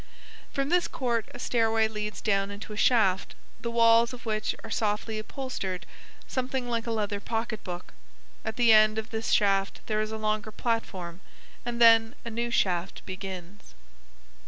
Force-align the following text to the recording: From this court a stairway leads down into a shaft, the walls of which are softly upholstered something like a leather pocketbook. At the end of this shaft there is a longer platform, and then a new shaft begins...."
From 0.51 0.69
this 0.69 0.87
court 0.87 1.27
a 1.31 1.37
stairway 1.37 1.87
leads 1.87 2.21
down 2.21 2.49
into 2.49 2.73
a 2.73 2.75
shaft, 2.75 3.35
the 3.59 3.69
walls 3.69 4.13
of 4.13 4.25
which 4.25 4.55
are 4.63 4.71
softly 4.71 5.19
upholstered 5.19 5.85
something 6.27 6.67
like 6.67 6.87
a 6.87 6.91
leather 6.91 7.19
pocketbook. 7.19 7.93
At 8.43 8.55
the 8.55 8.73
end 8.73 8.97
of 8.97 9.11
this 9.11 9.29
shaft 9.29 9.81
there 9.85 10.01
is 10.01 10.11
a 10.11 10.17
longer 10.17 10.51
platform, 10.51 11.21
and 11.63 11.79
then 11.79 12.15
a 12.25 12.31
new 12.31 12.49
shaft 12.49 13.05
begins...." 13.05 13.75